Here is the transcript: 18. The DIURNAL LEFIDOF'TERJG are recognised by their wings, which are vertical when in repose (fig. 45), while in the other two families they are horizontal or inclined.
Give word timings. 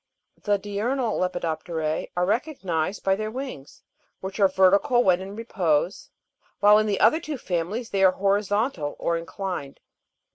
18. 0.39 0.41
The 0.51 0.57
DIURNAL 0.57 1.19
LEFIDOF'TERJG 1.19 2.09
are 2.17 2.25
recognised 2.25 3.03
by 3.03 3.15
their 3.15 3.29
wings, 3.29 3.83
which 4.19 4.39
are 4.39 4.47
vertical 4.47 5.03
when 5.03 5.21
in 5.21 5.35
repose 5.35 6.09
(fig. 6.41 6.61
45), 6.61 6.61
while 6.61 6.77
in 6.79 6.87
the 6.87 6.99
other 6.99 7.19
two 7.19 7.37
families 7.37 7.91
they 7.91 8.03
are 8.03 8.13
horizontal 8.13 8.95
or 8.97 9.15
inclined. 9.15 9.79